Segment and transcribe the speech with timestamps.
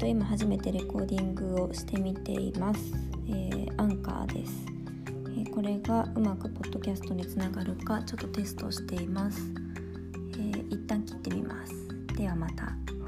[0.00, 2.80] と、今初めてレコーディングをしてみています、
[3.28, 4.52] えー、アンカーです、
[5.26, 9.42] えー、これがうまくポッドキャストにつながるかちょっとテストしています、
[10.32, 11.74] えー、一旦切ってみます。
[12.16, 12.99] ではまた。